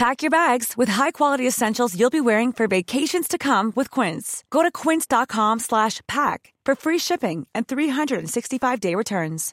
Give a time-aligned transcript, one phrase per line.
[0.00, 4.42] Pack your bags with high-quality essentials you'll be wearing for vacations to come with Quince.
[4.48, 9.52] Go to quince.com/pack for free shipping and 365-day returns.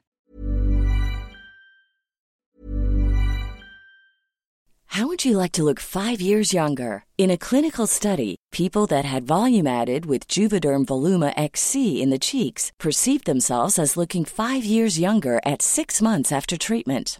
[4.86, 7.04] How would you like to look 5 years younger?
[7.18, 12.18] In a clinical study, people that had volume added with Juvederm Voluma XC in the
[12.18, 17.20] cheeks perceived themselves as looking 5 years younger at 6 months after treatment.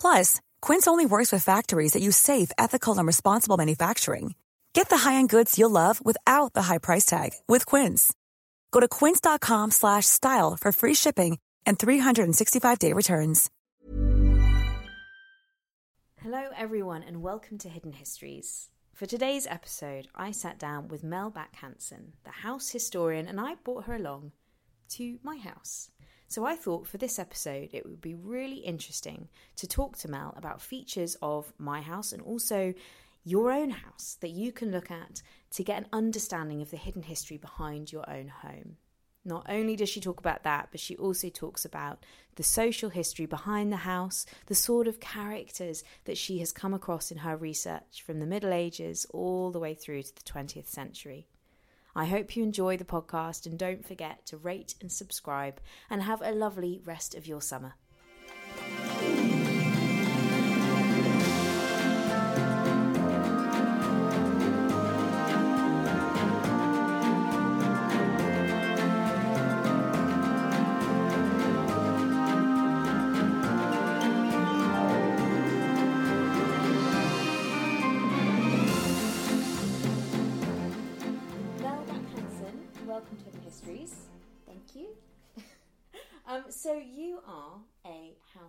[0.00, 4.34] Plus, Quince only works with factories that use safe, ethical, and responsible manufacturing.
[4.72, 8.14] Get the high-end goods you'll love without the high price tag with Quince.
[8.70, 13.50] Go to quince.com/style for free shipping and 365-day returns.
[16.22, 18.70] Hello, everyone, and welcome to Hidden Histories.
[18.94, 23.84] For today's episode, I sat down with Mel Backe-Hansen, the house historian, and I brought
[23.84, 24.32] her along
[24.90, 25.90] to my house.
[26.28, 30.34] So I thought for this episode it would be really interesting to talk to Mel
[30.36, 32.74] about features of my house and also
[33.24, 35.22] your own house that you can look at
[35.52, 38.76] to get an understanding of the hidden history behind your own home.
[39.24, 42.04] Not only does she talk about that, but she also talks about
[42.36, 47.10] the social history behind the house, the sort of characters that she has come across
[47.10, 51.26] in her research from the Middle Ages all the way through to the 20th century.
[51.98, 55.60] I hope you enjoy the podcast and don't forget to rate and subscribe
[55.90, 57.74] and have a lovely rest of your summer.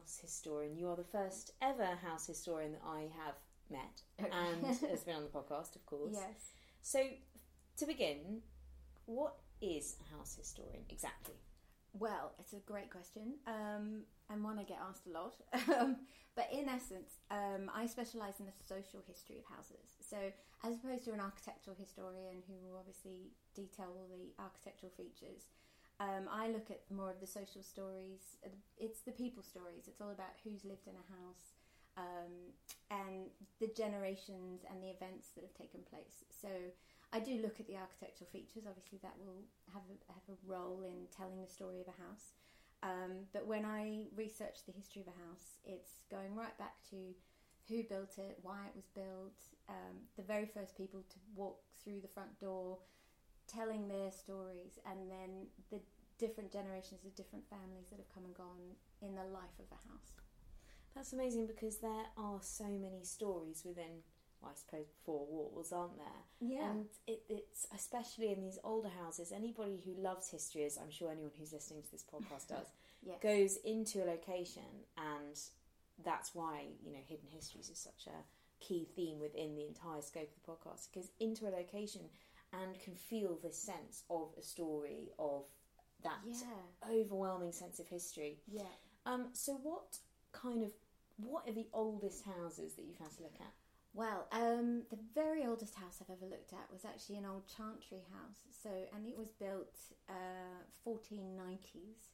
[0.09, 0.75] House historian.
[0.75, 3.35] You are the first ever house historian that I have
[3.69, 6.13] met and has been on the podcast, of course.
[6.13, 6.51] Yes.
[6.81, 6.99] So
[7.77, 8.41] to begin,
[9.05, 11.35] what is a house historian exactly?
[11.93, 15.33] Well, it's a great question, um, and one I get asked a lot.
[15.79, 15.97] um,
[16.35, 19.97] but in essence, um, I specialise in the social history of houses.
[19.99, 20.17] So,
[20.63, 25.49] as opposed to an architectural historian who will obviously detail all the architectural features,
[25.99, 28.37] um, I look at more of the social stories.
[28.45, 29.87] Uh, It's the people stories.
[29.87, 31.45] It's all about who's lived in a house
[31.97, 32.33] um,
[32.89, 33.27] and
[33.59, 36.23] the generations and the events that have taken place.
[36.29, 36.47] So
[37.11, 38.63] I do look at the architectural features.
[38.67, 39.43] Obviously, that will
[39.73, 42.31] have a, have a role in telling the story of a house.
[42.81, 47.13] Um, but when I research the history of a house, it's going right back to
[47.67, 49.37] who built it, why it was built,
[49.67, 52.77] um, the very first people to walk through the front door,
[53.49, 55.79] telling their stories, and then the
[56.17, 59.89] different generations of different families that have come and gone in the life of a
[59.89, 60.11] house.
[60.95, 64.03] That's amazing because there are so many stories within,
[64.41, 66.21] well, I suppose, four walls, aren't there?
[66.41, 66.69] Yeah.
[66.71, 69.31] And it, it's especially in these older houses.
[69.31, 72.67] Anybody who loves history, as I'm sure anyone who's listening to this podcast does,
[73.01, 73.19] Yes.
[73.23, 75.39] goes into a location, and
[76.03, 80.29] that's why you know hidden histories is such a key theme within the entire scope
[80.35, 80.87] of the podcast.
[80.91, 82.01] Because into a location
[82.53, 85.45] and can feel this sense of a story of
[86.03, 86.61] that Yeah.
[86.89, 88.41] overwhelming sense of history.
[88.47, 88.71] Yeah.
[89.05, 89.99] Um, so what
[90.31, 90.73] kind of
[91.17, 93.53] what are the oldest houses that you've had to look at?
[93.93, 98.03] Well, um, the very oldest house I've ever looked at was actually an old chantry
[98.13, 98.45] house.
[98.51, 99.75] So, and it was built
[100.07, 102.07] uh, 1490s,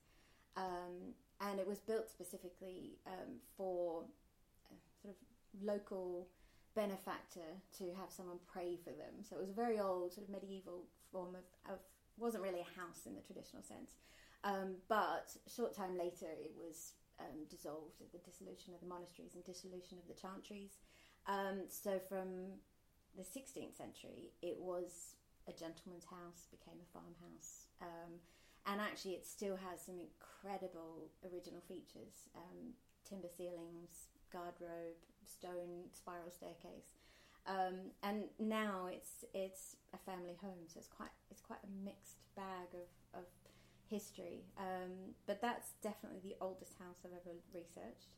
[0.55, 4.05] um, and it was built specifically um, for
[4.71, 6.29] a sort of local
[6.75, 7.50] benefactor
[7.80, 9.24] to have someone pray for them.
[9.24, 11.80] So it was a very old sort of medieval form of, of
[12.18, 13.95] wasn't really a house in the traditional sense.
[14.44, 19.33] Um, but short time later, it was um, dissolved at the dissolution of the monasteries
[19.33, 20.77] and dissolution of the chantries.
[21.25, 22.60] Um, so from
[23.18, 25.16] the 16th century, it was
[25.48, 28.19] a gentleman's house, became a farmhouse, um,
[28.66, 32.74] and actually it still has some incredible original features: um,
[33.07, 36.99] timber ceilings, garderobe, stone spiral staircase.
[37.47, 42.19] Um, and now it's it's a family home, so it's quite it's quite a mixed
[42.35, 43.25] bag of, of
[43.87, 44.43] history.
[44.57, 48.11] Um, but that's definitely the oldest house I've ever researched.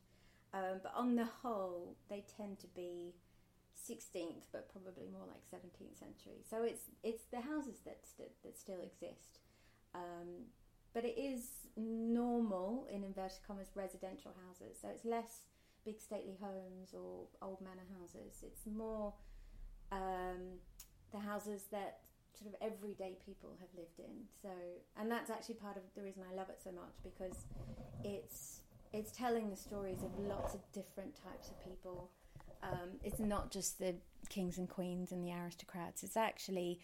[0.54, 3.12] Um, but on the whole, they tend to be
[3.76, 6.40] 16th, but probably more like 17th century.
[6.48, 9.38] So it's it's the houses that st- that still exist.
[9.94, 10.48] Um,
[10.94, 14.78] but it is normal in inverted commas residential houses.
[14.80, 15.42] So it's less
[15.88, 18.42] big stately homes or old manor houses.
[18.42, 19.14] It's more
[19.90, 20.60] um,
[21.12, 22.00] the houses that
[22.38, 24.26] sort of everyday people have lived in.
[24.42, 24.50] So,
[25.00, 27.46] and that's actually part of the reason I love it so much because
[28.04, 28.60] it's
[28.92, 32.10] it's telling the stories of lots of different types of people.
[32.62, 33.94] Um, it's not just the
[34.28, 36.02] kings and queens and the aristocrats.
[36.02, 36.80] It's actually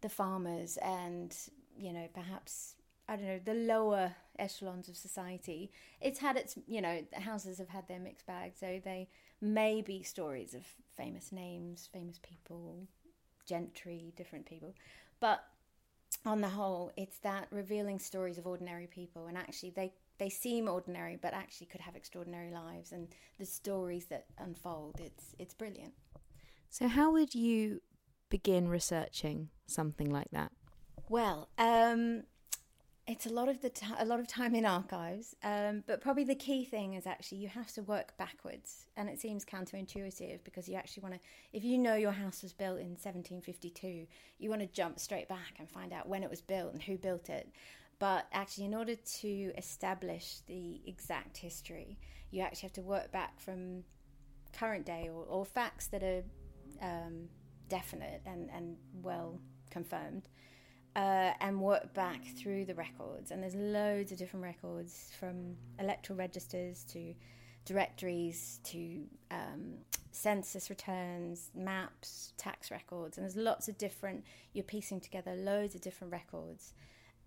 [0.00, 1.36] the farmers and
[1.76, 2.76] you know perhaps
[3.08, 5.70] I don't know the lower echelons of society.
[6.00, 9.08] It's had its you know the houses have had their mixed bag, so they
[9.40, 10.64] may be stories of
[10.96, 12.86] famous names, famous people,
[13.46, 14.74] gentry, different people,
[15.20, 15.44] but
[16.24, 20.68] on the whole, it's that revealing stories of ordinary people, and actually they they seem
[20.68, 23.08] ordinary, but actually could have extraordinary lives, and
[23.38, 25.00] the stories that unfold.
[25.00, 25.94] It's it's brilliant.
[26.70, 27.80] So how would you
[28.28, 30.52] begin researching something like that?
[31.08, 32.24] Well, um,
[33.08, 36.24] it's a lot of the ti a lot of time in archives, um, but probably
[36.24, 40.68] the key thing is actually you have to work backwards, and it seems counterintuitive because
[40.68, 41.20] you actually want to.
[41.54, 44.06] If you know your house was built in 1752,
[44.38, 46.98] you want to jump straight back and find out when it was built and who
[46.98, 47.48] built it.
[47.98, 51.98] But actually, in order to establish the exact history,
[52.30, 53.84] you actually have to work back from
[54.52, 56.22] current day or, or facts that are
[56.82, 57.28] um,
[57.68, 59.40] definite and, and well
[59.70, 60.28] confirmed,
[60.98, 63.30] uh, and work back through the records.
[63.30, 67.14] And there's loads of different records from electoral registers to
[67.64, 69.74] directories to um,
[70.10, 74.24] census returns, maps, tax records, and there's lots of different.
[74.52, 76.72] You're piecing together loads of different records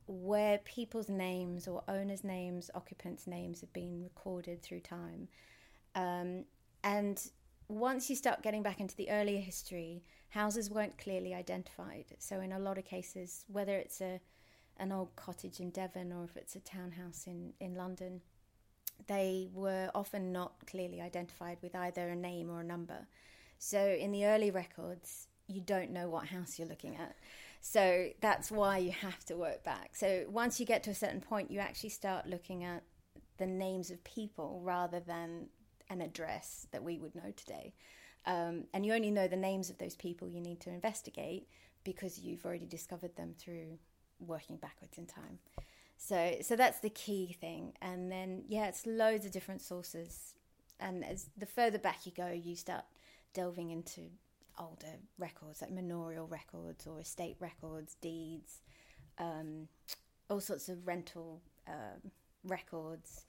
[0.05, 5.29] where people's names or owners' names, occupants' names have been recorded through time.
[5.95, 6.43] Um,
[6.83, 7.23] and
[7.71, 12.05] once you start getting back into the earlier history, houses weren't clearly identified.
[12.19, 14.19] So in a lot of cases, whether it's a
[14.77, 18.21] an old cottage in Devon or if it's a townhouse in, in London,
[19.07, 23.07] they were often not clearly identified with either a name or a number.
[23.59, 27.15] So in the early records, you don't know what house you're looking at.
[27.61, 29.91] So that's why you have to work back.
[29.93, 32.81] So once you get to a certain point, you actually start looking at
[33.37, 35.47] the names of people rather than
[35.91, 37.73] an address that we would know today.
[38.25, 41.47] Um, and you only know the names of those people you need to investigate
[41.83, 43.77] because you've already discovered them through
[44.19, 45.39] working backwards in time.
[45.97, 47.73] So, so that's the key thing.
[47.81, 50.33] And then, yeah, it's loads of different sources.
[50.79, 52.85] And as the further back you go, you start
[53.33, 54.01] delving into
[54.59, 58.61] older records like manorial records or estate records, deeds,
[59.17, 59.67] um,
[60.29, 62.11] all sorts of rental um
[62.43, 63.25] records,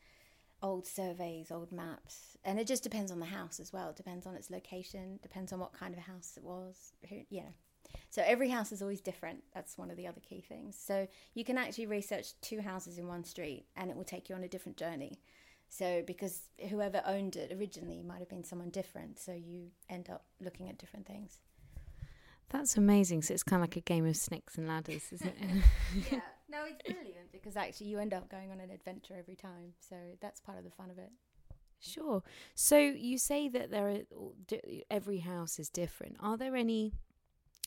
[0.63, 3.91] old surveys, old maps, and it just depends on the house as well.
[3.91, 6.93] It depends on its location, depends on what kind of house it was.
[7.09, 7.55] Who, you know,
[8.11, 9.43] So every house is always different.
[9.55, 10.77] That's one of the other key things.
[10.79, 14.35] So you can actually research two houses in one street and it will take you
[14.35, 15.19] on a different journey.
[15.69, 20.25] So because whoever owned it originally might have been someone different, so you end up
[20.41, 21.39] looking at different things.
[22.51, 23.23] That's amazing.
[23.23, 25.65] So it's kind of like a game of snakes and ladders, isn't it?
[26.13, 26.21] yeah.
[26.51, 27.09] No, it's brilliant
[27.43, 29.75] because actually you end up going on an adventure every time.
[29.81, 31.11] So that's part of the fun of it.
[31.81, 32.23] Sure.
[32.55, 34.59] So you say that there are
[34.91, 36.17] every house is different.
[36.21, 36.93] Are there any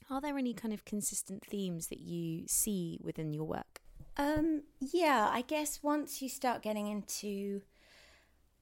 [0.09, 3.81] are there any kind of consistent themes that you see within your work?
[4.17, 7.61] Um yeah, I guess once you start getting into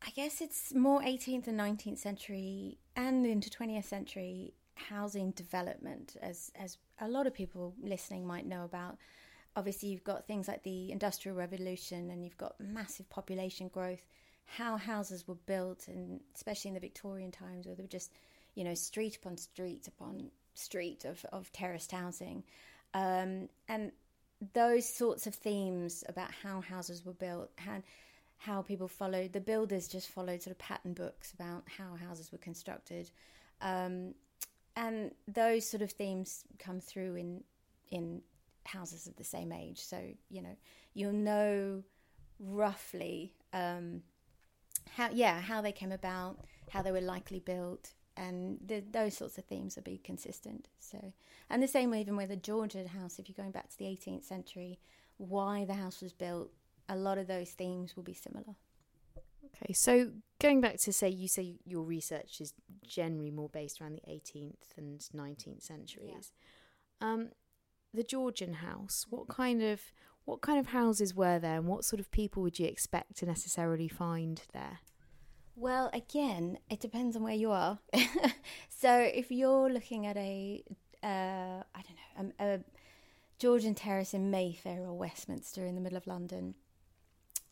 [0.05, 6.51] I guess it's more 18th and 19th century and into 20th century housing development as
[6.55, 8.97] as a lot of people listening might know about
[9.55, 14.05] obviously you've got things like the industrial revolution and you've got massive population growth.
[14.45, 18.11] How houses were built and especially in the victorian times where they were just
[18.55, 22.43] you know street upon street upon street of, of terraced housing.
[22.93, 23.91] Um, and
[24.53, 27.83] those sorts of themes about how houses were built and
[28.37, 32.37] how people followed the builders just followed sort of pattern books about how houses were
[32.37, 33.09] constructed.
[33.61, 34.13] Um,
[34.75, 37.43] and those sort of themes come through in
[37.91, 38.21] in
[38.65, 39.79] houses of the same age.
[39.79, 40.55] So you know
[40.93, 41.83] you'll know
[42.39, 44.01] roughly um,
[44.91, 46.39] how yeah how they came about,
[46.69, 50.67] how they were likely built, and the, those sorts of themes will be consistent.
[50.79, 51.13] So
[51.49, 53.19] and the same even with a Georgian house.
[53.19, 54.79] If you're going back to the 18th century,
[55.17, 56.51] why the house was built,
[56.89, 58.55] a lot of those themes will be similar.
[59.45, 62.53] Okay, so going back to say, you say your research is
[62.85, 66.31] generally more based around the 18th and 19th centuries.
[67.01, 67.07] Yeah.
[67.07, 67.29] Um,
[67.93, 69.91] the Georgian house, what kind of
[70.25, 73.25] what kind of houses were there, and what sort of people would you expect to
[73.25, 74.79] necessarily find there?
[75.55, 77.79] Well, again, it depends on where you are.
[78.69, 80.63] so if you're looking at a,
[81.03, 81.83] uh, I
[82.17, 82.59] don't know, a, a
[83.37, 86.55] Georgian terrace in Mayfair or Westminster in the middle of London,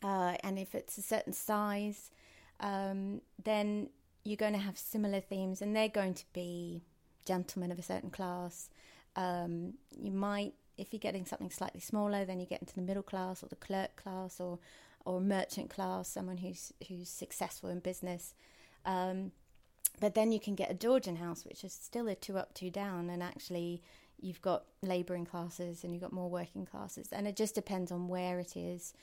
[0.02, 2.10] uh, and if it's a certain size,
[2.58, 3.90] um, then
[4.24, 6.82] you're going to have similar themes, and they're going to be
[7.24, 8.68] gentlemen of a certain class.
[9.16, 13.02] Um, you might, if you're getting something slightly smaller, then you get into the middle
[13.02, 14.58] class or the clerk class or
[15.04, 18.34] or merchant class, someone who's who's successful in business.
[18.84, 19.32] Um,
[20.00, 22.70] but then you can get a Georgian house, which is still a two up, two
[22.70, 23.82] down, and actually
[24.20, 28.08] you've got labouring classes and you've got more working classes, and it just depends on
[28.08, 28.94] where it is.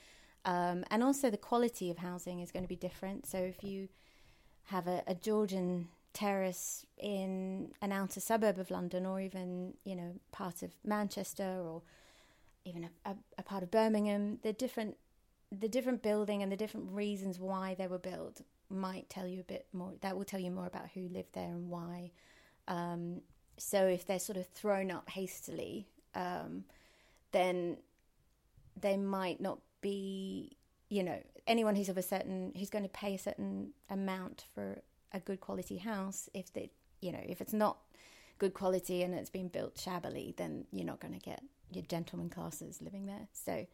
[0.44, 3.26] Um, and also, the quality of housing is going to be different.
[3.26, 3.88] So, if you
[4.64, 10.14] have a, a, Georgian terrace in an outer suburb of London, or even you know
[10.32, 11.82] part of Manchester, or
[12.64, 14.96] even a, a, a part of Birmingham, the different
[15.52, 19.44] the different building and the different reasons why they were built might tell you a
[19.44, 19.92] bit more.
[20.00, 22.12] That will tell you more about who lived there and why.
[22.68, 23.22] Um,
[23.58, 26.64] so, if they're sort of thrown up hastily, um,
[27.32, 27.78] then
[28.80, 30.56] they might not be,
[30.88, 34.80] you know, anyone who's of a certain who's going to pay a certain amount for
[35.12, 36.28] a good quality house.
[36.34, 37.78] If they, you know, if it's not
[38.38, 42.28] good quality and it's been built shabbily, then you're not going to get your gentleman
[42.28, 43.28] classes living there.
[43.32, 43.66] So,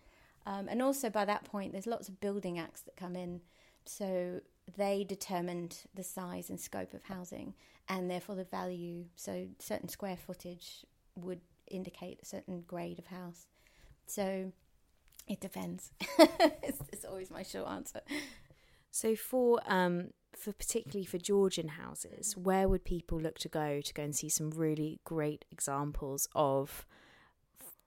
[0.45, 3.41] um, and also by that point, there's lots of building acts that come in.
[3.85, 4.41] So
[4.77, 7.55] they determined the size and scope of housing
[7.89, 9.05] and therefore the value.
[9.15, 13.47] So certain square footage would indicate a certain grade of house.
[14.07, 14.53] So
[15.29, 15.91] it depends.
[16.19, 18.01] it's, it's, always my short answer.
[18.91, 23.95] So for um for particularly for Georgian houses, where would people look to go to
[23.95, 26.87] go and see some really great examples of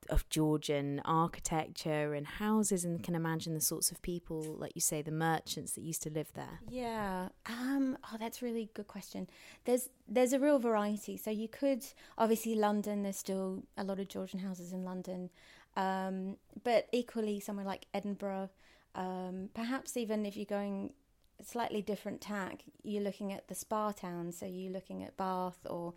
[0.10, 5.04] of Georgian architecture and houses and can imagine the sorts of people like you say
[5.04, 6.60] the merchants that used to live there?
[6.68, 9.28] Yeah um oh that's really good question.
[9.66, 11.16] There's there's a real variety.
[11.18, 11.86] So you could
[12.18, 15.30] obviously London there's still a lot of Georgian houses in London
[15.76, 18.50] um, but equally, somewhere like Edinburgh,
[18.96, 20.94] um, perhaps even if you're going
[21.44, 24.38] slightly different tack, you're looking at the spa towns.
[24.38, 25.94] So you're looking at Bath or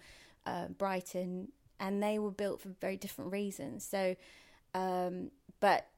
[0.46, 1.48] uh, Brighton,
[1.80, 3.84] and they were built for very different reasons.
[3.84, 4.16] So,
[4.74, 5.30] um,
[5.60, 5.88] but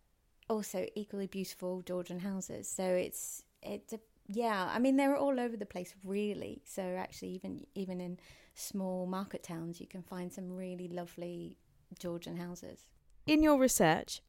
[0.49, 2.69] also equally beautiful Georgian houses.
[2.69, 4.71] So it's it's a, yeah.
[4.73, 6.63] I mean, they're all over the place, really.
[6.65, 8.19] So actually, even even in
[8.55, 11.57] small market towns, you can find some really lovely
[11.99, 12.85] Georgian houses
[13.27, 14.21] in your research,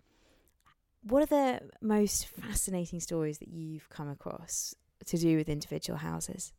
[1.04, 4.76] what are the most fascinating stories that you've come across
[5.06, 6.54] to do with individual houses?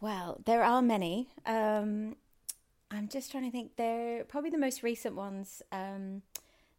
[0.00, 1.28] Well, there are many.
[1.46, 2.16] Um,
[2.90, 3.76] I'm just trying to think.
[3.76, 5.62] They're probably the most recent ones.
[5.72, 6.22] Um,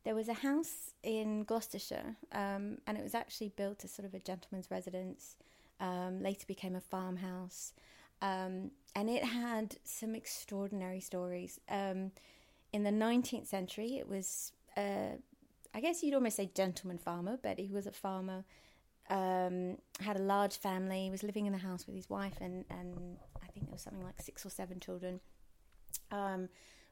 [0.04, 4.14] there was a house in Gloucestershire, um, and it was actually built as sort of
[4.14, 5.36] a gentleman's residence.
[5.80, 7.74] Um, later became a farmhouse,
[8.22, 11.60] um, and it had some extraordinary stories.
[11.70, 12.12] Um,
[12.74, 15.18] In the 19th century, it was, uh,
[15.74, 18.44] I guess you'd almost say gentleman farmer, but he was a farmer,
[19.10, 23.18] um, had a large family, was living in the house with his wife, and, and
[23.42, 25.20] I think there was something like six or seven children.
[26.12, 26.50] Um,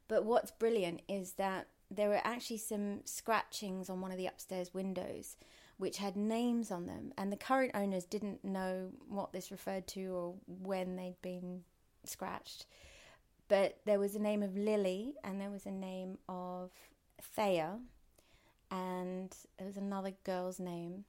[0.07, 4.73] but what's brilliant is that there were actually some scratchings on one of the upstairs
[4.73, 5.37] windows
[5.77, 10.05] which had names on them, and the current owners didn't know what this referred to
[10.07, 11.61] or when they'd been
[12.05, 12.65] scratched.
[13.47, 16.71] But there was a name of Lily, and there was a name of
[17.21, 17.79] Thea,
[18.71, 21.03] and there was another girl's name.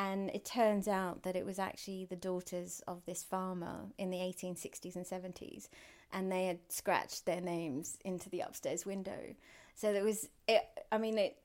[0.00, 4.16] And it turns out that it was actually the daughters of this farmer in the
[4.16, 5.68] 1860s and 70s,
[6.10, 9.34] and they had scratched their names into the upstairs window.
[9.74, 11.36] So there was, it, I mean, it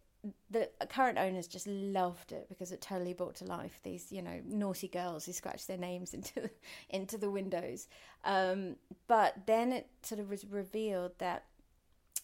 [0.49, 4.41] the current owners just loved it because it totally brought to life these you know
[4.43, 6.49] naughty girls who scratched their names into
[6.89, 7.87] into the windows
[8.23, 8.75] um,
[9.07, 11.43] but then it sort of was revealed that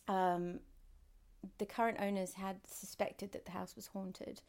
[0.07, 0.61] um,
[1.59, 4.41] the current owners had suspected that the house was haunted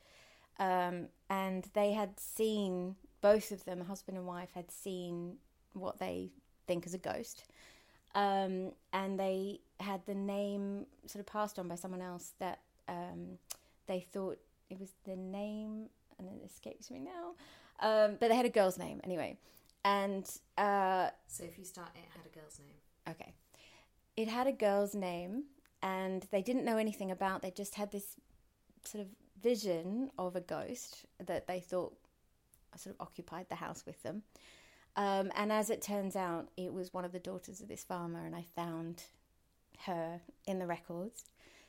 [0.58, 5.36] um, and they had seen both of them husband and wife had seen
[5.74, 6.30] what they
[6.66, 7.44] think is a ghost
[8.14, 13.38] um, and they had the name sort of passed on by someone else that um,
[13.86, 14.38] they thought
[14.70, 15.86] it was the name,
[16.18, 17.34] and it escapes me now.
[17.80, 19.36] Um, but they had a girl's name anyway.
[19.84, 20.24] And
[20.56, 23.14] uh, so if you start, it had a girl's name.
[23.16, 23.32] Okay.
[24.16, 25.44] It had a girl's name,
[25.82, 27.42] and they didn't know anything about.
[27.42, 28.16] They just had this
[28.84, 29.08] sort of
[29.42, 31.94] vision of a ghost that they thought
[32.76, 34.22] sort of occupied the house with them.
[34.96, 38.24] Um, and as it turns out, it was one of the daughters of this farmer,
[38.24, 39.04] and I found
[39.86, 41.24] her in the records.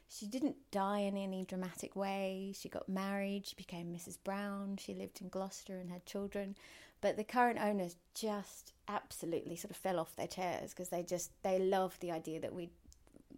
[0.09, 2.53] She didn't die in any dramatic way.
[2.57, 4.17] She got married, she became Mrs.
[4.23, 6.55] Brown, she lived in Gloucester and had children.
[7.01, 11.31] But the current owners just absolutely sort of fell off their chairs because they just
[11.43, 12.69] they loved the idea that we'd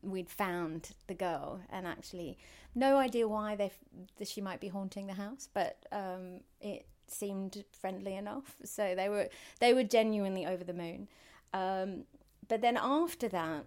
[0.05, 2.37] we'd found the girl and actually
[2.73, 3.71] no idea why they
[4.17, 8.55] that she might be haunting the house, but um, it seemed friendly enough.
[8.63, 9.29] So they were
[9.59, 11.07] they were genuinely over the moon.
[11.53, 12.03] Um,
[12.47, 13.65] but then after that,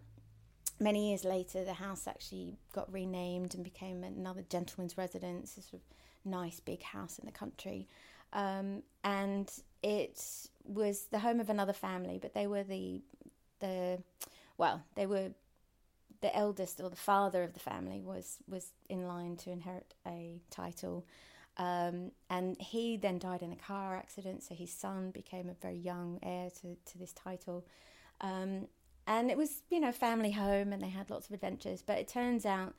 [0.78, 5.74] many years later, the house actually got renamed and became another gentleman's residence, a sort
[5.74, 5.80] of
[6.30, 7.88] nice big house in the country.
[8.32, 9.50] Um, and
[9.82, 10.22] it
[10.64, 13.02] was the home of another family, but they were the
[13.60, 14.02] the
[14.58, 15.30] well, they were
[16.20, 20.40] the eldest or the father of the family was was in line to inherit a
[20.50, 21.06] title.
[21.56, 25.76] Um, and he then died in a car accident, so his son became a very
[25.76, 27.66] young heir to, to this title.
[28.20, 28.68] Um,
[29.08, 32.06] and it was you know family home and they had lots of adventures but it
[32.06, 32.74] turns out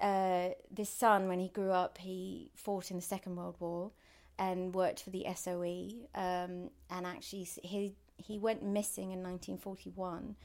[0.00, 3.90] uh, this son when he grew up he fought in the second world war
[4.38, 10.36] and worked for the SOE um, and actually he he went missing in 1941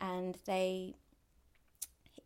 [0.00, 0.94] and they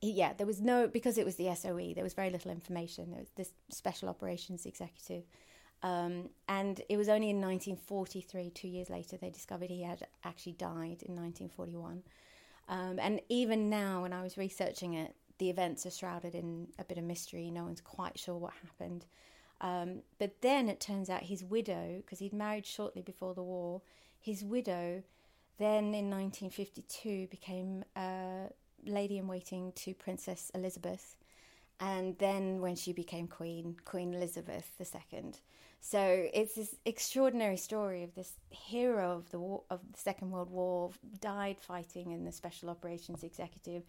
[0.03, 3.21] yeah there was no because it was the SOE there was very little information there
[3.21, 5.25] was this special operations executive
[5.83, 10.53] um, and it was only in 1943, two years later, they discovered he had actually
[10.53, 12.03] died in 1941.
[12.69, 16.85] Um, and even now, when I was researching it, the events are shrouded in a
[16.85, 17.51] bit of mystery.
[17.51, 19.07] No one's quite sure what happened.
[19.61, 23.83] Um, but then it turns out his widow, because he'd married shortly before the war,
[24.21, 25.03] his widow
[25.59, 28.49] then in 1952 became a
[28.85, 31.17] lady in waiting to Princess Elizabeth.
[31.81, 35.33] And then when she became queen, Queen Elizabeth II.
[35.81, 40.49] So it's this extraordinary story of this hero of the war, of the Second World
[40.49, 43.83] War died fighting in the Special Operations Executive,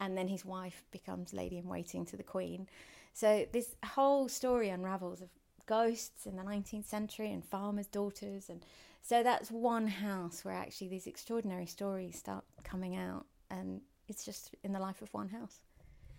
[0.00, 2.66] and then his wife becomes lady in waiting to the Queen.
[3.12, 5.28] So this whole story unravels of
[5.66, 8.64] ghosts in the 19th century and farmers' daughters, and
[9.02, 14.54] so that's one house where actually these extraordinary stories start coming out, and it's just
[14.62, 15.60] in the life of one house.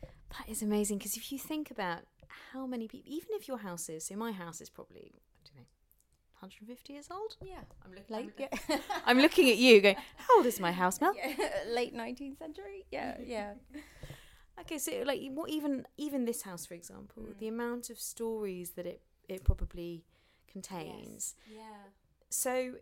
[0.01, 1.99] That is amazing because if you think about
[2.53, 5.55] how many people, even if your house is, so my house is probably, I don't
[5.57, 5.65] know,
[6.39, 7.37] 150 years old?
[7.41, 7.61] Yeah.
[7.83, 8.77] I'm looking, Late, I'm, yeah.
[9.05, 11.13] I'm looking at you going, how old is my house, Mel?
[11.15, 11.35] yeah.
[11.69, 12.85] Late 19th century?
[12.91, 13.53] Yeah, yeah.
[14.57, 17.39] Okay, so like what even even this house, for example, Mm.
[17.39, 20.05] the amount of stories that it it probably
[20.47, 21.35] contains.
[21.53, 21.61] Yeah.
[22.29, 22.75] So,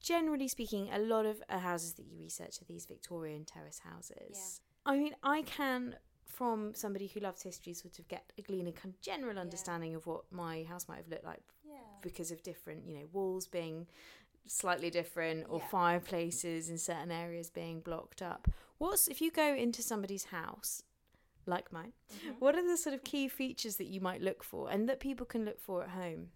[0.00, 4.60] generally speaking, a lot of uh, houses that you research are these Victorian terrace houses.
[4.86, 8.72] I mean, I can, from somebody who loves history, sort of get a glean a
[8.72, 11.74] kind of general understanding of what my house might have looked like Yeah.
[12.00, 13.86] because of different, you know, walls being
[14.46, 15.68] slightly different or Yeah.
[15.68, 18.48] fireplaces in certain areas being blocked up.
[18.78, 20.82] What's if you go into somebody's house
[21.44, 22.30] like mine, Mm-hmm.
[22.38, 25.26] what are the sort of key features that you might look for and that people
[25.26, 26.28] can look for at home?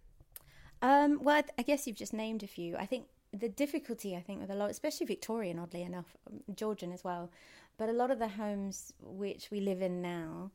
[0.83, 2.77] Um, well, I, th- I guess you've just named a few.
[2.77, 6.93] I think the difficulty I think with a lot, especially Victorian, oddly enough, um, Georgian
[6.93, 7.31] as well,
[7.79, 10.51] but a lot of the homes which we live in now,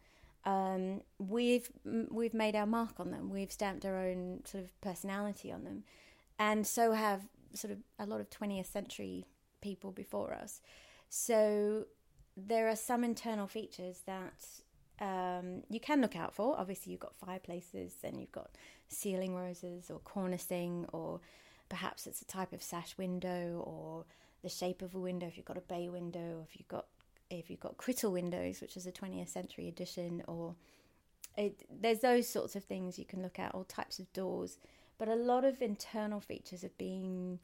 [0.46, 1.70] um, we've
[2.10, 3.30] we've made our mark on them.
[3.30, 5.84] We've stamped our own sort of personality on them,
[6.40, 9.26] and so have sort of a lot of 20th century
[9.62, 10.62] people before us.
[11.10, 11.86] So
[12.36, 14.46] there are some internal features that
[15.00, 16.58] um, you can look out for.
[16.58, 18.52] Obviously, you've got fireplaces and you've got
[18.88, 21.20] ceiling roses or cornicing, or
[21.70, 24.06] perhaps it's a type of sash window or
[24.44, 25.28] the shape of a window.
[25.28, 26.86] If you've got a bay window, or if you've got
[27.30, 30.56] if you've got Crittall windows, which is a 20th century edition, or
[31.36, 34.58] it, there's those sorts of things you can look at, all types of doors.
[34.98, 37.40] But a lot of internal features have been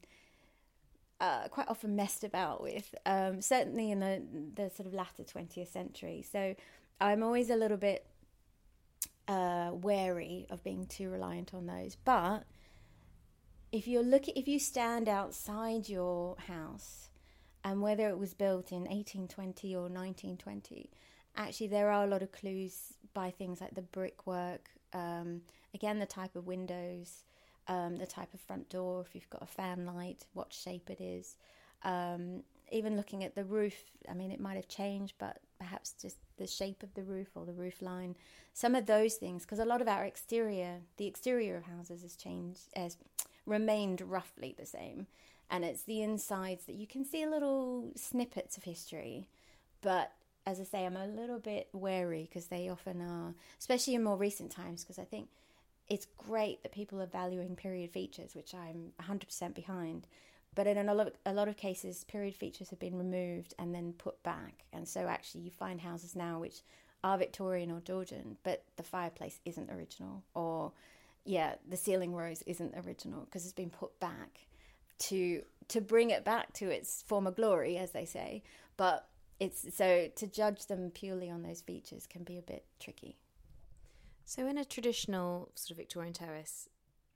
[1.20, 4.22] uh, quite often messed about with, um, certainly in the,
[4.54, 6.24] the sort of latter 20th century.
[6.28, 6.56] So
[7.00, 8.06] I'm always a little bit
[9.28, 11.96] uh, wary of being too reliant on those.
[12.04, 12.44] But
[13.74, 17.08] if you're looking, if you stand outside your house,
[17.64, 20.90] and whether it was built in 1820 or 1920,
[21.36, 25.40] actually there are a lot of clues by things like the brickwork, um,
[25.74, 27.24] again the type of windows,
[27.66, 31.00] um, the type of front door, if you've got a fan light, what shape it
[31.00, 31.34] is.
[31.82, 33.74] Um, even looking at the roof,
[34.08, 37.44] I mean, it might have changed, but perhaps just the shape of the roof or
[37.44, 38.14] the roof line,
[38.52, 42.14] some of those things, because a lot of our exterior, the exterior of houses has
[42.14, 42.96] changed, has
[43.46, 45.06] remained roughly the same.
[45.50, 49.28] And it's the insides that you can see little snippets of history.
[49.82, 50.12] But
[50.46, 54.16] as I say, I'm a little bit wary because they often are, especially in more
[54.16, 55.28] recent times, because I think
[55.88, 60.06] it's great that people are valuing period features, which I'm 100% behind.
[60.54, 63.74] But in a lot, of, a lot of cases, period features have been removed and
[63.74, 64.64] then put back.
[64.72, 66.62] And so actually, you find houses now which
[67.02, 70.22] are Victorian or Georgian, but the fireplace isn't original.
[70.34, 70.72] Or,
[71.24, 74.46] yeah, the ceiling rose isn't original because it's been put back
[74.98, 78.42] to to bring it back to its former glory, as they say.
[78.76, 79.08] But
[79.40, 83.16] it's so to judge them purely on those features can be a bit tricky.
[84.24, 86.68] So, in a traditional sort of Victorian terrace,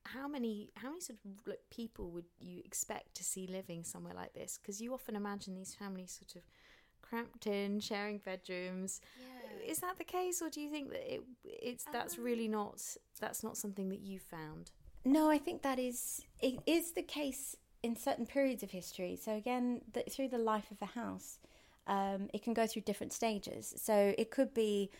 [0.05, 4.35] how many how many sort of people would you expect to see living somewhere like
[4.35, 4.59] this?
[4.61, 6.49] Because you often imagine these families sort of
[7.09, 9.01] cramped in, sharing bedrooms.
[9.19, 9.71] Yeah.
[9.71, 12.83] Is that the case, or do you think that it it's that's um, really not
[13.21, 14.71] that's not something that you found?
[15.05, 19.19] No, I think that is it is the case in certain periods of history.
[19.23, 21.39] So again, the, through the life of a house,
[21.87, 23.75] um, it can go through different stages.
[23.77, 24.91] So it could be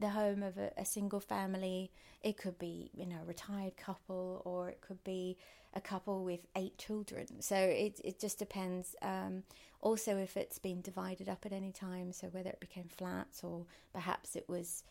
[0.00, 1.90] the home of a, a, single family.
[2.22, 5.38] It could be, you know, a retired couple, or it could be
[5.74, 7.40] a couple with eight children.
[7.40, 8.96] So it it just depends.
[9.02, 9.44] Um,
[9.80, 13.64] also, if it's been divided up at any time, so whether it became flats or
[13.92, 14.82] perhaps it was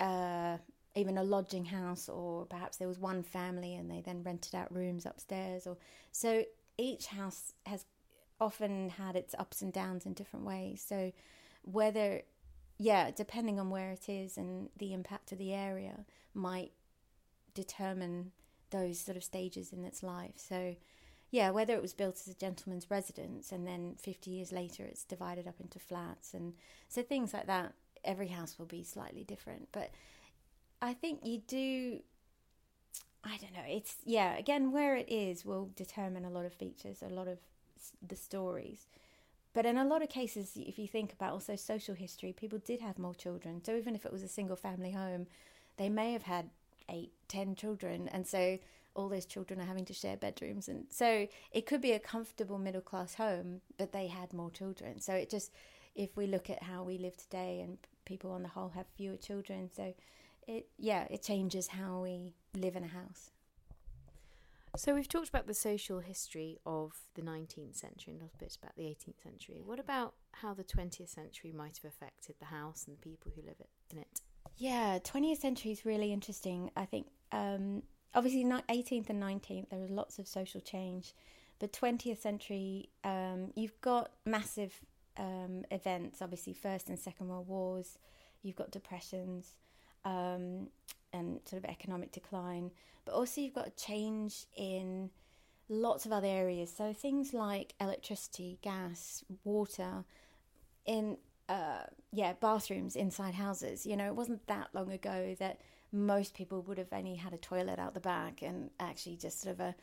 [0.00, 0.56] uh,
[0.94, 4.74] even a lodging house, or perhaps there was one family and they then rented out
[4.74, 5.66] rooms upstairs.
[5.66, 5.76] Or
[6.10, 6.44] so
[6.78, 7.84] each house has
[8.40, 10.84] often had its ups and downs in different ways.
[10.86, 11.12] So
[11.62, 12.22] whether
[12.78, 16.70] yeah, depending on where it is and the impact of the area might
[17.52, 18.30] determine
[18.70, 20.34] those sort of stages in its life.
[20.36, 20.76] So,
[21.30, 25.04] yeah, whether it was built as a gentleman's residence and then 50 years later it's
[25.04, 26.54] divided up into flats and
[26.88, 29.68] so things like that, every house will be slightly different.
[29.72, 29.90] But
[30.80, 32.00] I think you do,
[33.24, 37.02] I don't know, it's, yeah, again, where it is will determine a lot of features,
[37.02, 37.38] a lot of
[38.06, 38.86] the stories.
[39.52, 42.80] But in a lot of cases, if you think about also social history, people did
[42.80, 43.62] have more children.
[43.64, 45.26] So even if it was a single family home,
[45.78, 46.50] they may have had
[46.88, 48.08] eight, ten children.
[48.08, 48.58] And so
[48.94, 50.68] all those children are having to share bedrooms.
[50.68, 55.00] And so it could be a comfortable middle class home, but they had more children.
[55.00, 55.52] So it just,
[55.94, 59.16] if we look at how we live today and people on the whole have fewer
[59.16, 59.94] children, so
[60.46, 63.30] it, yeah, it changes how we live in a house.
[64.76, 68.56] So we've talked about the social history of the 19th century and a little bit
[68.60, 69.60] about the 18th century.
[69.64, 73.42] What about how the 20th century might have affected the house and the people who
[73.42, 73.56] live
[73.90, 74.20] in it?
[74.56, 76.70] Yeah, 20th century is really interesting.
[76.76, 77.82] I think um,
[78.14, 81.14] obviously 18th and 19th there was lots of social change,
[81.58, 84.74] but 20th century um, you've got massive
[85.16, 86.22] um, events.
[86.22, 87.98] Obviously, First and Second World Wars.
[88.42, 89.56] You've got depressions.
[90.04, 90.68] Um,
[91.12, 92.70] and sort of economic decline,
[93.04, 95.10] but also you've got a change in
[95.68, 96.72] lots of other areas.
[96.76, 100.04] So things like electricity, gas, water,
[100.86, 103.86] in uh, yeah bathrooms inside houses.
[103.86, 105.60] You know, it wasn't that long ago that
[105.92, 109.54] most people would have only had a toilet out the back and actually just sort
[109.54, 109.74] of a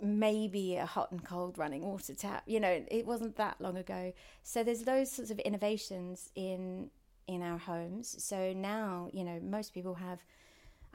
[0.00, 2.42] maybe a hot and cold running water tap.
[2.46, 4.12] You know, it wasn't that long ago.
[4.42, 6.90] So there's those sorts of innovations in
[7.26, 8.22] in our homes.
[8.22, 10.20] So now, you know, most people have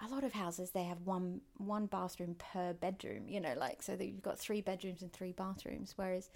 [0.03, 3.27] a lot of houses they have one one bathroom per bedroom.
[3.27, 5.93] You know, like so that you've got three bedrooms and three bathrooms.
[5.95, 6.29] Whereas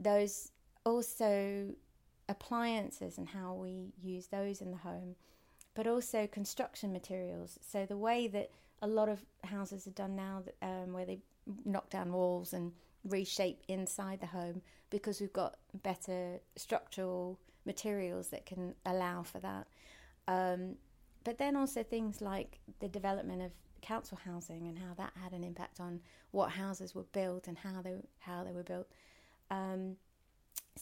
[0.00, 0.52] those
[0.84, 1.74] also
[2.28, 5.14] appliances and how we use those in the home,
[5.74, 7.58] but also construction materials.
[7.60, 8.50] So the way that
[8.82, 11.20] a lot of houses are done now, um, where they
[11.64, 12.72] knock down walls and
[13.04, 19.66] reshape inside the home, because we've got better structural materials that can allow for that.
[20.28, 20.76] Um,
[21.24, 25.44] but then also things like the development of council housing and how that had an
[25.44, 26.00] impact on
[26.32, 28.88] what houses were built and how they how they were built.
[29.50, 29.96] Um,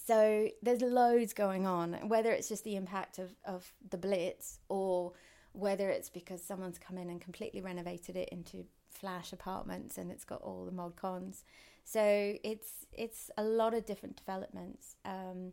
[0.06, 5.12] so there's loads going on, whether it's just the impact of, of the Blitz or
[5.52, 10.24] whether it's because someone's come in and completely renovated it into flash apartments and it's
[10.24, 11.44] got all the mod cons.
[11.84, 14.96] So it's it's a lot of different developments.
[15.04, 15.52] Um,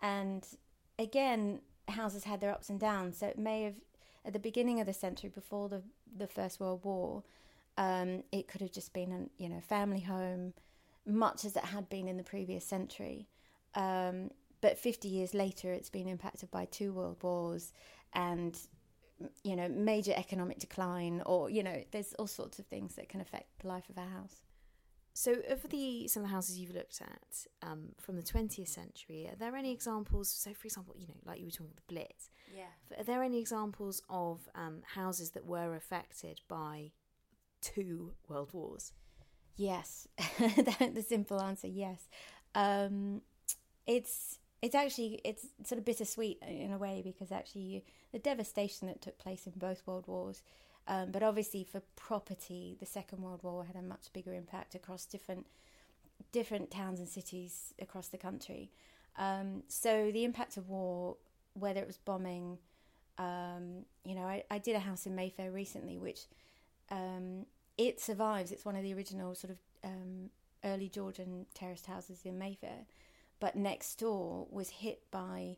[0.00, 0.46] and
[0.98, 3.18] again, houses had their ups and downs.
[3.18, 3.74] So it may have
[4.24, 5.82] at the beginning of the century, before the
[6.16, 7.22] the First World War,
[7.78, 10.54] um, it could have just been a you know family home,
[11.06, 13.28] much as it had been in the previous century.
[13.74, 14.30] Um,
[14.60, 17.72] but 50 years later, it's been impacted by two world wars
[18.12, 18.58] and
[19.44, 23.20] you know major economic decline, or you know there's all sorts of things that can
[23.20, 24.40] affect the life of a house.
[25.12, 29.28] So, of the some of the houses you've looked at um, from the 20th century,
[29.30, 30.30] are there any examples?
[30.30, 32.30] So, for example, you know, like you were talking about the Blitz.
[32.56, 32.98] Yeah.
[32.98, 36.92] Are there any examples of um, houses that were affected by
[37.60, 38.92] two world wars?
[39.56, 42.08] Yes, the simple answer, yes.
[42.54, 43.20] Um,
[43.90, 49.02] it's it's actually it's sort of bittersweet in a way because actually the devastation that
[49.02, 50.42] took place in both world wars
[50.86, 55.04] um, but obviously for property the second world war had a much bigger impact across
[55.04, 55.46] different
[56.32, 58.70] different towns and cities across the country.
[59.18, 61.16] Um, so the impact of war
[61.54, 62.58] whether it was bombing
[63.18, 66.20] um, you know I, I, did a house in mayfair recently which
[66.90, 68.52] um, it survives.
[68.52, 70.30] It's one of the original sort of um,
[70.64, 72.86] early georgian terraced houses in mayfair
[73.40, 75.56] but next door was hit by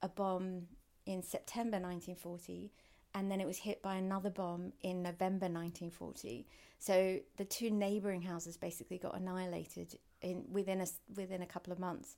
[0.00, 0.68] a bomb
[1.06, 2.72] in September 1940
[3.14, 6.46] and then it was hit by another bomb in November 1940
[6.82, 11.78] so the two neighboring houses basically got annihilated in within a within a couple of
[11.78, 12.16] months.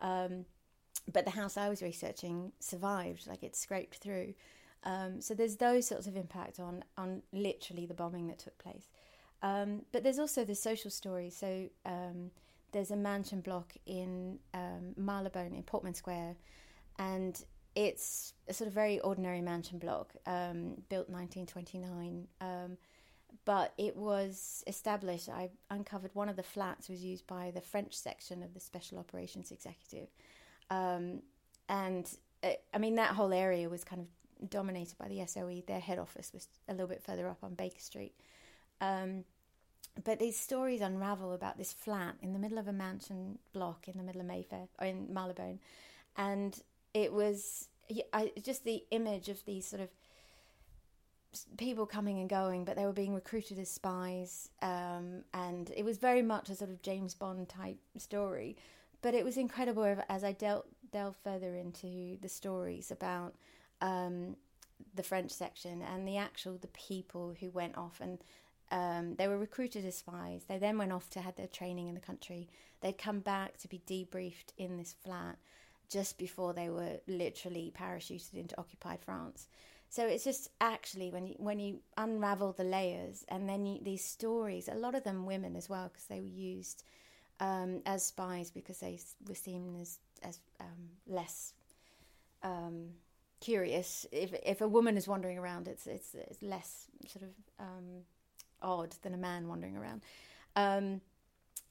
[0.00, 0.46] Um,
[1.12, 4.32] but the house I was researching survived like it scraped through.
[4.84, 8.88] Um, so there's those sorts of impact on on literally the bombing that took place.
[9.42, 11.28] Um, but there's also the social story.
[11.28, 12.30] so um,
[12.76, 16.36] there's a mansion block in um, Marylebone in Portman Square,
[16.98, 17.42] and
[17.74, 22.28] it's a sort of very ordinary mansion block, um, built 1929.
[22.42, 22.76] Um,
[23.46, 25.30] but it was established.
[25.30, 28.98] I uncovered one of the flats was used by the French section of the Special
[28.98, 30.08] Operations Executive,
[30.68, 31.22] um,
[31.70, 32.06] and
[32.42, 35.62] it, uh, I mean that whole area was kind of dominated by the SOE.
[35.66, 38.12] Their head office was a little bit further up on Baker Street.
[38.82, 39.24] Um,
[40.04, 43.96] but these stories unravel about this flat in the middle of a mansion block in
[43.96, 45.58] the middle of Mayfair or in Marylebone,
[46.16, 46.58] and
[46.94, 47.68] it was
[48.12, 49.88] I, just the image of these sort of
[51.58, 55.98] people coming and going, but they were being recruited as spies, um, and it was
[55.98, 58.56] very much a sort of James Bond type story.
[59.02, 63.34] But it was incredible as I dealt delved further into the stories about
[63.80, 64.36] um,
[64.94, 68.18] the French section and the actual the people who went off and
[68.70, 70.44] um, they were recruited as spies.
[70.48, 72.48] They then went off to have their training in the country.
[72.80, 75.38] They'd come back to be debriefed in this flat
[75.88, 79.48] just before they were literally parachuted into occupied France.
[79.88, 84.04] So it's just actually when you, when you unravel the layers and then you, these
[84.04, 86.82] stories, a lot of them women as well, because they were used
[87.40, 88.98] um, as spies because they
[89.28, 91.52] were seen as as um, less
[92.42, 92.88] um,
[93.40, 94.06] curious.
[94.10, 98.02] If if a woman is wandering around, it's it's, it's less sort of um,
[98.62, 100.02] odd than a man wandering around.
[100.54, 101.00] Um,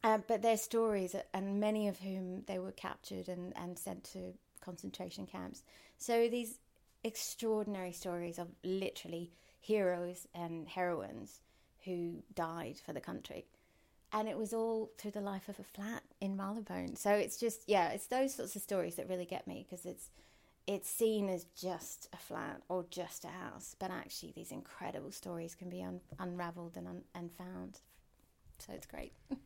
[0.03, 4.33] uh, but their stories, and many of whom they were captured and, and sent to
[4.61, 5.63] concentration camps.
[5.97, 6.59] So these
[7.03, 11.39] extraordinary stories of literally heroes and heroines
[11.85, 13.45] who died for the country.
[14.11, 16.95] And it was all through the life of a flat in Marylebone.
[16.95, 20.09] So it's just, yeah, it's those sorts of stories that really get me because it's
[20.67, 25.53] it's seen as just a flat or just a house, but actually these incredible stories
[25.53, 27.81] can be un- unraveled and un- and found.
[28.57, 29.13] So it's great.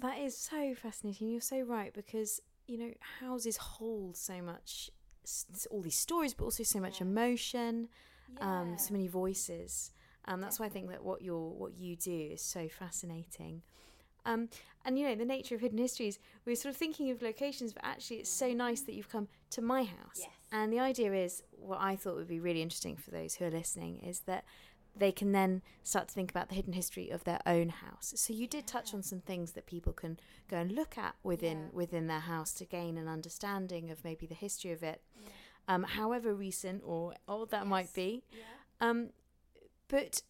[0.00, 1.30] that is so fascinating.
[1.30, 4.90] You're so right because you know houses hold so much,
[5.70, 7.06] all these stories, but also so much yeah.
[7.06, 7.88] emotion,
[8.36, 8.60] yeah.
[8.60, 9.90] um, so many voices.
[10.26, 13.62] And um, that's why I think that what you what you do is so fascinating.
[14.24, 14.48] Um,
[14.84, 17.72] and you know, the nature of hidden histories, we are sort of thinking of locations,
[17.72, 20.18] but actually, it's so nice that you've come to my house.
[20.20, 20.28] Yes.
[20.52, 23.50] And the idea is what I thought would be really interesting for those who are
[23.50, 24.44] listening is that
[24.96, 28.12] they can then start to think about the hidden history of their own house.
[28.16, 31.58] So you did touch on some things that people can go and look at within
[31.58, 31.68] Yeah.
[31.72, 35.28] within their house to gain an understanding of maybe the history of it, Yeah.
[35.68, 38.24] um, however recent or old that might be.
[38.32, 38.42] Yeah.
[38.80, 39.10] Um,
[39.86, 40.22] but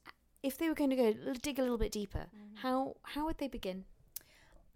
[0.43, 2.57] if they were going to go dig a little bit deeper, Mm-hmm.
[2.63, 3.85] how how would they begin?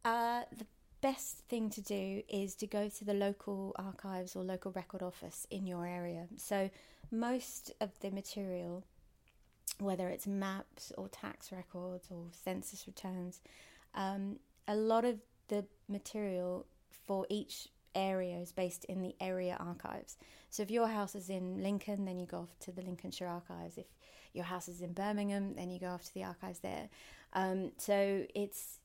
[0.05, 0.67] Uh, the
[1.01, 5.47] best thing to do is to go to the local archives or local record office
[5.51, 6.27] in your area.
[6.37, 6.71] So,
[7.11, 8.85] most of the material,
[9.79, 13.41] whether it's maps or tax records or census returns,
[13.95, 16.67] um, a lot of the material
[17.07, 20.17] for each area is based in the area archives.
[20.51, 23.79] So, if your house is in Lincoln, then you go off to the Lincolnshire archives.
[23.79, 23.87] If
[24.35, 26.89] your house is in Birmingham, then you go off to the archives there.
[27.33, 28.79] Um, so it's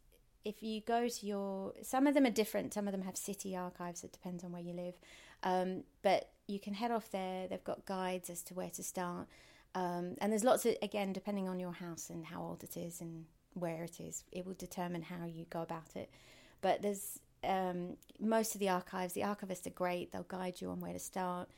[0.45, 2.73] if you go to your some of them are different.
[2.73, 4.95] Some of them have city archives it depends on where you live.
[5.43, 7.47] Um, but you can head off there.
[7.47, 9.27] They've got guides as to where to start.
[9.75, 13.01] Um, and there's lots of again depending on your house and how old it is
[13.01, 16.09] and where it is it will determine how you go about it.
[16.61, 20.11] But there's um, most of the archives the archivists are great.
[20.11, 21.49] They'll guide you on where to start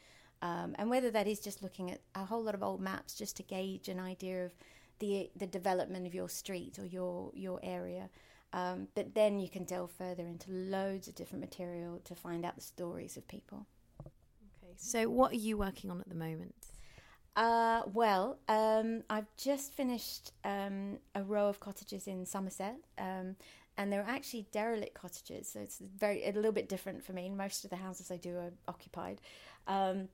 [0.41, 3.37] um, and whether that is just looking at a whole lot of old maps just
[3.37, 4.53] to gauge an idea of
[4.99, 8.09] the the development of your street or your your area
[8.53, 12.55] um, but then you can delve further into loads of different material to find out
[12.55, 13.65] the stories of people.
[14.01, 14.73] Okay.
[14.75, 16.55] So what are you working on at the moment?
[17.35, 23.37] Uh, well, um, I've just finished um, a row of cottages in Somerset, um,
[23.77, 27.29] and they're actually derelict cottages, so it's very a little bit different for me.
[27.29, 29.21] Most of the houses I do are occupied,
[29.65, 30.09] um,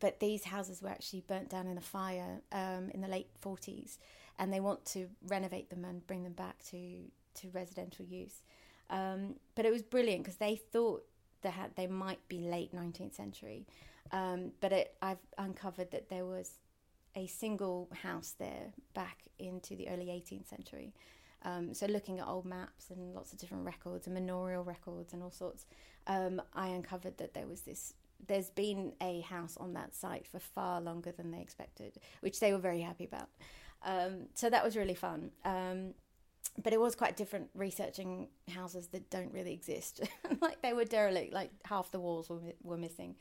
[0.00, 3.98] but these houses were actually burnt down in a fire um, in the late forties,
[4.38, 6.98] and they want to renovate them and bring them back to
[7.34, 8.42] to residential use.
[8.90, 11.04] Um, but it was brilliant because they thought
[11.42, 13.66] they had they might be late 19th century,
[14.10, 16.58] um, but it, I've uncovered that there was
[17.14, 20.94] a single house there back into the early 18th century.
[21.44, 25.22] Um, so looking at old maps and lots of different records and manorial records and
[25.22, 25.66] all sorts,
[26.06, 27.94] um, I uncovered that there was this.
[28.26, 32.52] There's been a house on that site for far longer than they expected, which they
[32.52, 33.28] were very happy about.
[33.84, 35.30] Um, so that was really fun.
[35.44, 35.94] Um,
[36.62, 40.02] but it was quite different researching houses that don't really exist.
[40.40, 43.16] like they were derelict, like half the walls were were missing.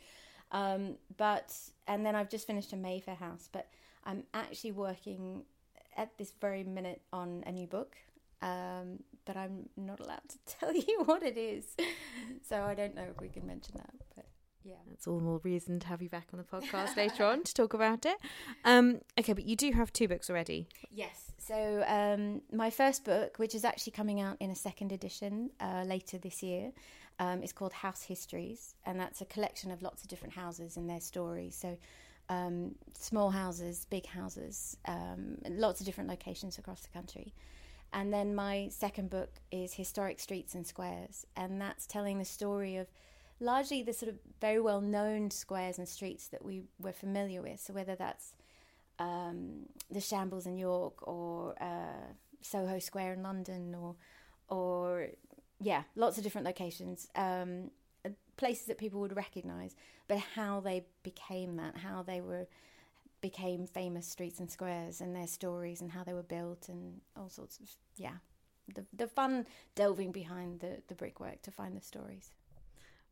[0.51, 1.55] Um, but
[1.87, 3.69] and then I've just finished a Mayfair house, but
[4.05, 5.43] I'm actually working
[5.95, 7.95] at this very minute on a new book.
[8.41, 11.65] Um, but I'm not allowed to tell you what it is,
[12.47, 13.93] so I don't know if we can mention that.
[14.63, 17.43] Yeah, That's all the more reason to have you back on the podcast later on
[17.43, 18.17] to talk about it.
[18.63, 20.67] Um, okay, but you do have two books already.
[20.91, 21.32] Yes.
[21.38, 25.84] So um, my first book, which is actually coming out in a second edition uh,
[25.86, 26.71] later this year,
[27.19, 30.89] um, is called House Histories, and that's a collection of lots of different houses and
[30.89, 31.56] their stories.
[31.56, 31.78] So
[32.30, 37.34] um, small houses, big houses, um, lots of different locations across the country.
[37.93, 42.78] And then my second book is Historic Streets and Squares, and that's telling the story
[42.78, 42.88] of
[43.41, 47.60] largely the sort of very well known squares and streets that we were familiar with.
[47.60, 48.34] So whether that's
[48.99, 53.95] um, the Shambles in York or uh, Soho Square in London or
[54.47, 55.08] or
[55.60, 57.71] yeah, lots of different locations, um,
[58.36, 59.75] places that people would recognise,
[60.08, 62.47] but how they became that, how they were
[63.21, 67.30] became famous streets and squares, and their stories and how they were built, and all
[67.30, 68.17] sorts of yeah,
[68.75, 72.32] the the fun delving behind the the brickwork to find the stories.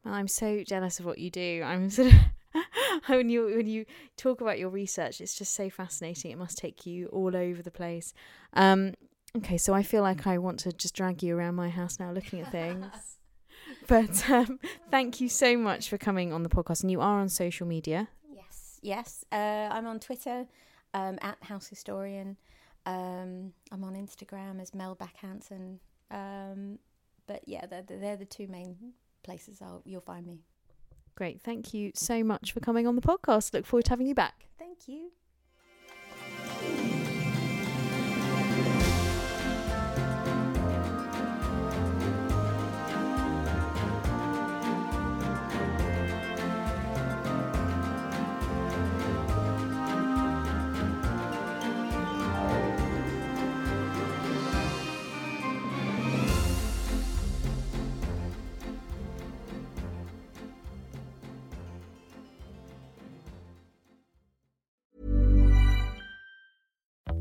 [0.03, 1.61] Well, I'm so jealous of what you do.
[1.65, 2.19] I'm sort of
[3.07, 3.85] when you when you
[4.17, 6.31] talk about your research, it's just so fascinating.
[6.31, 8.13] It must take you all over the place.
[8.53, 8.93] Um,
[9.37, 12.11] okay, so I feel like I want to just drag you around my house now,
[12.11, 13.17] looking at things.
[13.87, 14.59] but um,
[14.89, 18.07] thank you so much for coming on the podcast, and you are on social media.
[18.33, 19.25] Yes, yes.
[19.31, 20.47] Uh, I'm on Twitter
[20.93, 22.37] um, at House Historian.
[22.85, 25.79] Um, I'm on Instagram as Mel Backe-Hansen.
[26.09, 26.79] Um,
[27.27, 28.93] but yeah, they're, they're the two main
[29.29, 30.39] places I'll, you'll find me.
[31.15, 33.53] Great, thank you so much for coming on the podcast.
[33.53, 34.47] Look forward to having you back.
[34.57, 35.11] Thank you.